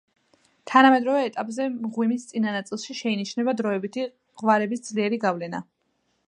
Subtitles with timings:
[0.69, 4.07] თანამედროვე ეტაპზე მღვიმის წინა ნაწილში შეინიშნება დროებითი
[4.43, 5.63] ღვარების ძლიერი გავლენა.